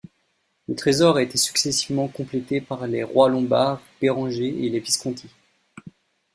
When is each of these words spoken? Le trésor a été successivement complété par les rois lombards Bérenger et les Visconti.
Le 0.67 0.73
trésor 0.73 1.17
a 1.17 1.21
été 1.21 1.37
successivement 1.37 2.07
complété 2.07 2.59
par 2.59 2.87
les 2.87 3.03
rois 3.03 3.29
lombards 3.29 3.83
Bérenger 4.01 4.47
et 4.65 4.69
les 4.71 4.79
Visconti. 4.79 5.29